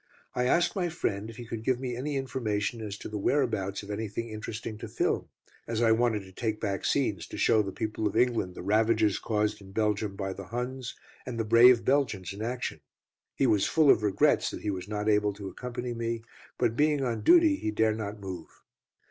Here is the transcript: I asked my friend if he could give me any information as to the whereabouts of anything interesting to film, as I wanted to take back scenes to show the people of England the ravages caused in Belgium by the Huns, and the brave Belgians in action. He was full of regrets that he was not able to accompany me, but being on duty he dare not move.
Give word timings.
I 0.33 0.45
asked 0.45 0.75
my 0.75 0.89
friend 0.89 1.29
if 1.29 1.37
he 1.37 1.45
could 1.45 1.63
give 1.63 1.79
me 1.79 1.95
any 1.95 2.17
information 2.17 2.81
as 2.81 2.97
to 2.97 3.07
the 3.07 3.19
whereabouts 3.19 3.83
of 3.83 3.91
anything 3.91 4.29
interesting 4.29 4.79
to 4.79 4.87
film, 4.87 5.27
as 5.67 5.79
I 5.79 5.91
wanted 5.91 6.21
to 6.23 6.31
take 6.31 6.59
back 6.59 6.85
scenes 6.85 7.27
to 7.27 7.37
show 7.37 7.61
the 7.61 7.71
people 7.71 8.07
of 8.07 8.17
England 8.17 8.55
the 8.55 8.63
ravages 8.63 9.19
caused 9.19 9.61
in 9.61 9.73
Belgium 9.73 10.15
by 10.15 10.33
the 10.33 10.45
Huns, 10.45 10.95
and 11.23 11.39
the 11.39 11.45
brave 11.45 11.85
Belgians 11.85 12.33
in 12.33 12.41
action. 12.41 12.81
He 13.35 13.45
was 13.45 13.67
full 13.67 13.91
of 13.91 14.01
regrets 14.01 14.49
that 14.49 14.63
he 14.63 14.71
was 14.71 14.87
not 14.87 15.07
able 15.07 15.33
to 15.33 15.49
accompany 15.49 15.93
me, 15.93 16.23
but 16.57 16.75
being 16.75 17.03
on 17.03 17.21
duty 17.21 17.57
he 17.57 17.69
dare 17.69 17.93
not 17.93 18.19
move. 18.19 18.47